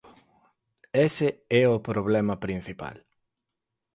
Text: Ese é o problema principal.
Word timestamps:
Ese 1.07 1.27
é 1.61 1.63
o 1.75 1.77
problema 1.87 2.35
principal. 2.45 2.97